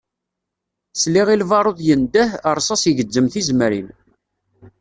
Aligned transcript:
Sliɣ 1.01 1.27
i 1.33 1.37
lbarud 1.41 1.79
yendeh, 1.87 2.31
rsas 2.57 2.83
igezzem 2.89 3.27
tizemrin. 3.33 3.89